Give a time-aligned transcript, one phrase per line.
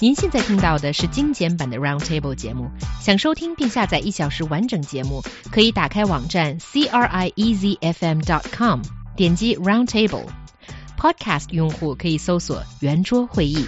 [0.00, 2.70] 您现在听到的是精简版的 Roundtable 节目。
[3.00, 8.82] 想收听并下载一小时完整节目，可以打开网站 c r i e z f m dot com，
[9.16, 13.64] 点击 Roundtable。Podcast 用户可以搜索圆桌会议。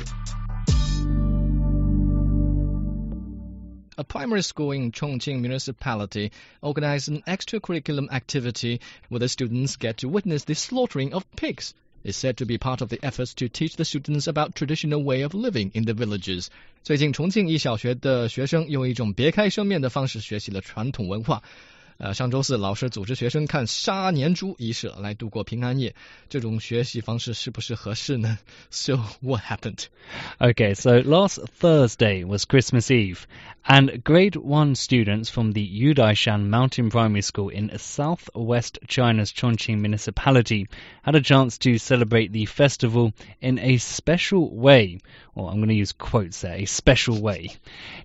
[3.98, 10.08] A primary school in Chongqing Municipality organized an extracurricular activity where the students get to
[10.08, 11.70] witness the slaughtering of pigs.
[12.04, 15.22] It's said to be part of the efforts to teach the students about traditional way
[15.22, 16.48] of living in the villages.
[16.84, 21.42] 最近，重庆一小学的学生用一种别开生面的方式学习了传统文化。
[22.00, 25.94] 呃，上周四老师组织学生看杀年猪仪式来度过平安夜，
[26.28, 28.38] 这种学习方式是不是合适呢？
[28.70, 29.86] So what happened?
[30.38, 33.20] Okay, so last Thursday was Christmas Eve,
[33.64, 40.68] and grade one students from the Yudaishan Mountain Primary School in southwest China's Chongqing municipality
[41.02, 45.00] had a chance to celebrate the festival in a special way.
[45.34, 47.56] Or I'm going to use quotes there, a special way.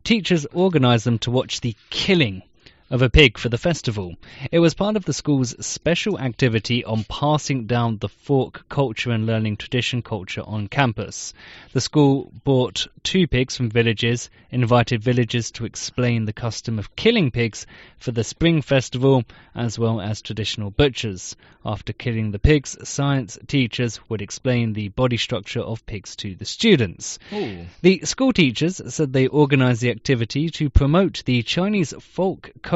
[0.05, 2.44] Teachers organized them to watch the killing
[2.89, 4.15] of a pig for the festival.
[4.53, 9.27] It was part of the school's special activity on passing down the fork culture and
[9.27, 11.34] learning tradition culture on campus.
[11.73, 17.33] The school bought two pigs from villages, invited villagers to explain the custom of killing
[17.33, 17.67] pigs
[17.98, 21.34] for the spring festival, as well as traditional butchers.
[21.65, 26.45] After killing the pigs, science teachers would explain the body structure of pigs to the
[26.45, 27.19] students.
[27.33, 27.67] Ooh.
[27.83, 32.75] The school teachers said they organised the activity to promote the Chinese folk culture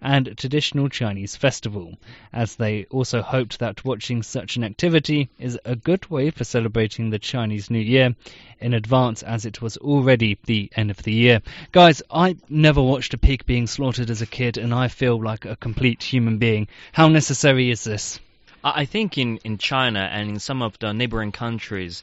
[0.00, 1.96] and traditional Chinese festival,
[2.32, 7.10] as they also hoped that watching such an activity is a good way for celebrating
[7.10, 8.14] the Chinese New Year
[8.60, 11.40] in advance as it was already the end of the year.
[11.72, 15.44] Guys, I never watched a pig being slaughtered as a kid and I feel like
[15.44, 16.68] a complete human being.
[16.92, 18.18] How necessary is this?
[18.64, 22.02] I I think in, in China and in some of the neighboring countries,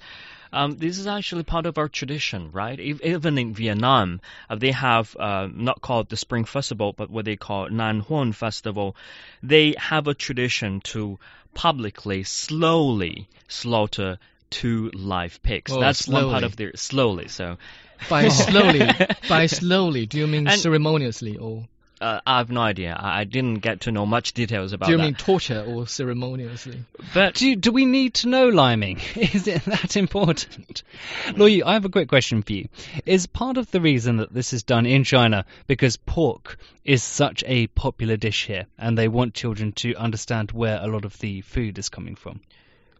[0.51, 2.79] um, this is actually part of our tradition, right?
[2.79, 7.25] Ev- Even in Vietnam, uh, they have uh, not called the Spring Festival, but what
[7.25, 8.95] they call Nan Huan Festival.
[9.43, 11.19] They have a tradition to
[11.53, 14.17] publicly, slowly slaughter
[14.49, 15.71] two live pigs.
[15.71, 17.27] Oh, That's one part of their slowly.
[17.27, 17.57] So
[18.09, 18.87] By slowly,
[19.27, 21.67] by slowly, do you mean And- ceremoniously or
[22.01, 22.93] uh, I have no idea.
[22.97, 25.03] I, I didn't get to know much details about do you that.
[25.03, 26.83] mean torture or ceremoniously?
[27.13, 28.99] but Do, do we need to know liming?
[29.15, 30.83] Is it that important?
[31.35, 32.69] Louis, I have a quick question for you.
[33.05, 37.43] Is part of the reason that this is done in China because pork is such
[37.45, 41.41] a popular dish here and they want children to understand where a lot of the
[41.41, 42.39] food is coming from?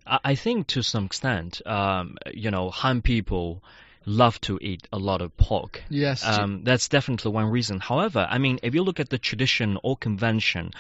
[0.06, 3.64] I I think to some extent, um, you know, Han people
[4.10, 5.84] love to eat a lot of pork.
[5.90, 6.26] Yes.
[6.26, 7.80] Um, that's definitely one reason.
[7.80, 10.72] However, I mean, if you look at the tradition or convention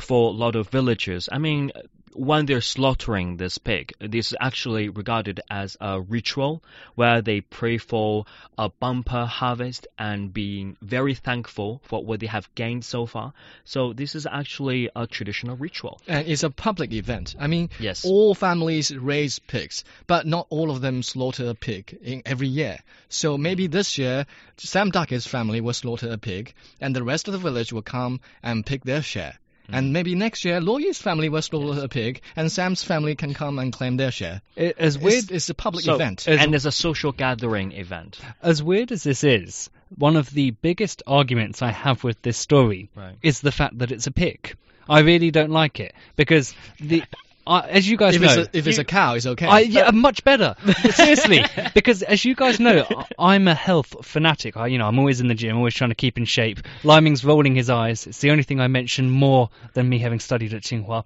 [0.00, 1.28] for a lot of villagers.
[1.30, 1.72] I mean,
[2.14, 7.78] when they're slaughtering this pig, this is actually regarded as a ritual where they pray
[7.78, 8.24] for
[8.56, 13.32] a bumper harvest and being very thankful for what they have gained so far.
[13.64, 16.00] So this is actually a traditional ritual.
[16.08, 17.36] and it's a public event.
[17.38, 18.04] I mean, Yes.
[18.04, 22.78] all families raise pigs, but not all of them slaughter a pig in every year.
[23.08, 23.72] So maybe mm.
[23.72, 27.72] this year, Sam Duckett's family will slaughter a pig, and the rest of the village
[27.72, 29.38] will come and pick their share.
[29.70, 29.92] And mm.
[29.92, 33.72] maybe next year, Lawyer's family will slaughter a pig, and Sam's family can come and
[33.72, 34.40] claim their share.
[34.56, 36.26] I- As weird, it's a public So- event.
[36.26, 38.18] As- and it's a social gathering event.
[38.42, 42.90] as weird as this is, one of the biggest arguments I have with this story
[42.94, 43.16] Right.
[43.22, 44.56] is the fact that it's a pig.
[44.88, 47.02] I really don't like it because the.
[47.48, 49.46] I as you guys if know, it's, a, if it's you- a cow, it's okay.
[49.46, 50.54] I, yeah, much better.
[50.90, 51.44] Seriously,
[51.74, 54.56] because as you guys know, I- I'm a health fanatic.
[54.56, 56.60] I, you know, I'm always in the gym, always trying to keep in shape.
[56.84, 58.06] Liming's rolling his eyes.
[58.06, 61.04] It's the only thing I mention more than me having studied at Tsinghua.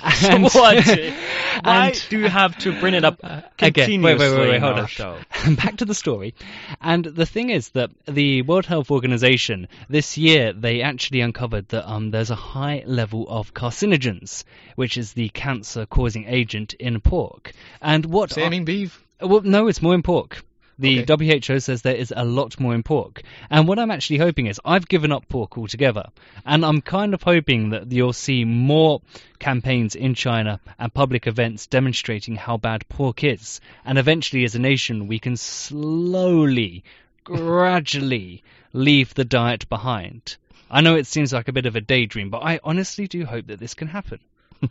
[0.24, 0.54] And- what?
[1.64, 3.20] Why and- do you have to bring it up
[3.60, 4.86] Okay, wait, wait, wait, wait, hold on.
[4.86, 5.16] show?
[5.56, 6.34] Back to the story.
[6.80, 11.88] And the thing is that the World Health Organization this year they actually uncovered that
[11.88, 14.44] um there's a high level of carcinogens,
[14.76, 17.52] which is the cancer-causing agent in pork.
[17.80, 18.32] And what?
[18.32, 19.04] Same in beef.
[19.20, 20.44] Well, no, it's more in pork.
[20.78, 21.40] The Okay.
[21.40, 23.22] WHO says there is a lot more in pork.
[23.50, 26.04] And what I'm actually hoping is I've given up pork altogether.
[26.46, 29.02] And I'm kind of hoping that you'll see more
[29.40, 33.60] campaigns in China and public events demonstrating how bad pork is.
[33.84, 36.84] And eventually, as a nation, we can slowly,
[37.24, 38.42] gradually
[38.72, 40.36] leave the diet behind.
[40.70, 43.46] I know it seems like a bit of a daydream, but I honestly do hope
[43.46, 44.20] that this can happen.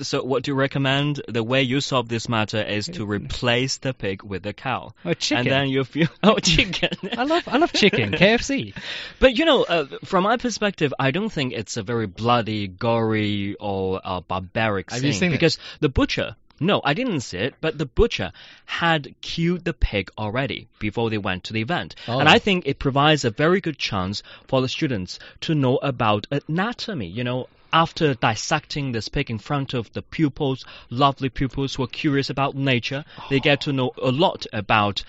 [0.00, 1.20] So, what do you recommend?
[1.28, 5.14] The way you solve this matter is to replace the pig with the cow, Oh,
[5.14, 5.38] chicken.
[5.46, 6.90] and then you feel oh chicken.
[7.16, 8.74] I love I love chicken, KFC.
[9.20, 13.54] But you know, uh, from my perspective, I don't think it's a very bloody, gory,
[13.60, 15.34] or uh, barbaric Have you thing seen it?
[15.34, 18.32] because the butcher No, I didn't see it, but the butcher
[18.64, 21.94] had killed the pig already before they went to the event.
[22.08, 22.18] Oh.
[22.18, 26.26] And I think it provides a very good chance for the students to know about
[26.48, 31.82] anatomy, you know, after dissecting this pig in front of the pupils, lovely pupils who
[31.84, 35.02] are curious about nature, they get to know a lot about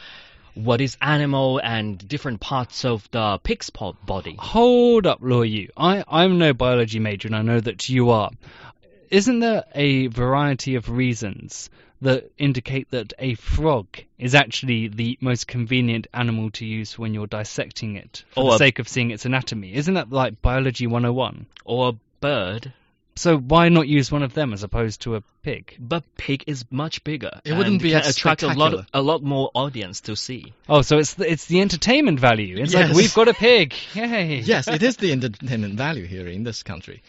[0.56, 4.36] what is animal and different parts of the pig's body.
[4.40, 5.70] Hold up, Law You.
[5.76, 8.32] I, I'm no biology major, and I know that you are.
[9.10, 11.70] Isn't there a variety of reasons
[12.02, 13.88] that indicate that a frog
[14.18, 18.58] is actually the most convenient animal to use when you're dissecting it for Or the
[18.58, 19.74] sake of seeing its anatomy?
[19.74, 21.46] Isn't that like biology 101?
[21.64, 22.72] Or bird.
[23.16, 25.76] So why not use one of them as opposed to a pig?
[25.78, 27.42] But pig is much bigger.
[27.46, 30.54] It wouldn't be can as attract a lot, a lot more audience to see.
[30.68, 32.58] Oh, so it's the, it's the entertainment value.
[32.58, 33.76] It's like we've got a pig.
[33.94, 34.40] Yay!
[34.40, 37.04] yes, it is the entertainment value here in this country.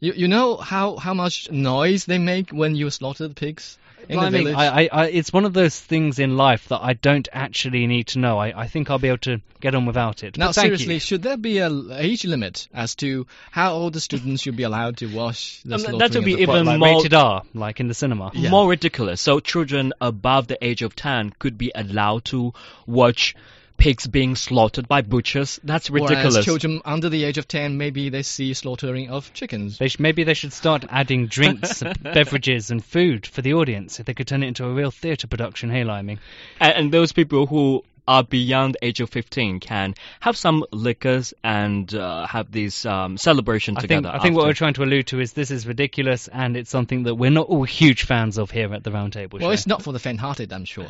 [0.00, 3.78] You you know how how much noise they make when you slaughter the pigs
[4.08, 4.56] in Well, I mean, village.
[4.56, 8.06] I, I, I, it's one of those things in life that I don't actually need
[8.08, 8.38] to know.
[8.38, 10.38] I, I think I'll be able to get on without it.
[10.38, 11.00] now, seriously, you.
[11.00, 14.62] should there be a l- age limit as to how old the students should be
[14.62, 17.80] allowed to watch the Um, that would be the even like more- rated R, like
[17.80, 18.30] in the cinema.
[18.34, 18.50] Yeah.
[18.50, 19.20] More ridiculous.
[19.20, 22.54] So children above the age of 10 could be allowed to
[22.86, 23.34] watch
[23.78, 25.58] pigs being slaughtered by butchers.
[25.64, 26.10] That's ridiculous.
[26.18, 26.44] Whereas ridiculous.
[26.44, 29.78] children under the age of 10, maybe they see slaughtering of chickens.
[29.78, 34.00] They sh- maybe they should start adding drinks, beverages, and food for the audience.
[34.00, 36.18] If they could turn it into a real theatre production, hey, Liming.
[36.60, 41.34] and, and those people who are beyond the age of 15 can have some liquors
[41.44, 44.06] and uh, have these um, celebration I think.
[44.06, 47.02] I think what we're trying to allude to is this is ridiculous, and it's something
[47.02, 49.50] that we're not all huge fans of here at the Roundtable Well, Show.
[49.50, 50.88] it's not for the faint-hearted, I'm sure.